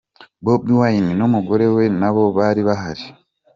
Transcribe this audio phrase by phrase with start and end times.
[0.43, 3.05] Bobie Wine n'umugore we nabo bari bahari.